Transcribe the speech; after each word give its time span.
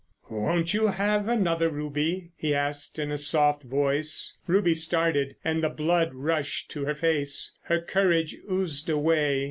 "Won't 0.31 0.73
you 0.73 0.87
have 0.87 1.27
another, 1.27 1.69
Ruby?" 1.69 2.31
he 2.35 2.55
asked 2.55 2.97
in 2.97 3.11
a 3.11 3.19
soft 3.19 3.61
voice. 3.61 4.35
Ruby 4.47 4.73
started, 4.73 5.35
and 5.43 5.63
the 5.63 5.69
blood 5.69 6.15
rushed 6.15 6.71
to 6.71 6.85
her 6.85 6.95
face. 6.95 7.55
Her 7.65 7.79
courage 7.81 8.35
oozed 8.51 8.89
away. 8.89 9.39